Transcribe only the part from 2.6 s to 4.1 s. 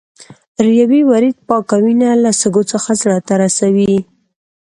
څخه زړه ته رسوي.